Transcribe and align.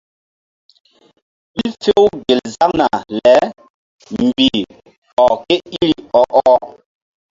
Ɓil 1.55 1.69
few 1.81 2.03
gel 2.25 2.39
zaŋna 2.55 2.87
le 3.23 3.35
mbih 4.21 4.59
ɔh 5.23 5.29
ké 5.43 5.55
iri 5.77 5.95
ɔ-ɔh. 6.19 6.57